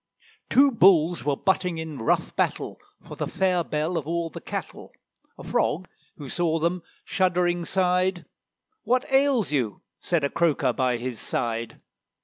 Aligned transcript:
Two 0.49 0.71
Bulls 0.71 1.23
were 1.23 1.35
butting 1.37 1.77
in 1.77 1.99
rough 1.99 2.35
battle, 2.35 2.79
For 3.03 3.15
the 3.15 3.27
fair 3.27 3.63
belle 3.63 3.97
of 3.99 4.07
all 4.07 4.31
the 4.31 4.41
cattle; 4.41 4.91
A 5.37 5.43
Frog, 5.43 5.87
who 6.17 6.27
saw 6.27 6.57
them, 6.57 6.81
shuddering 7.05 7.65
sighed. 7.65 8.25
"What 8.81 9.05
ails 9.11 9.51
you?" 9.51 9.81
said 9.99 10.23
a 10.23 10.29
croaker 10.31 10.73
by 10.73 10.97
his 10.97 11.19
side. 11.19 11.81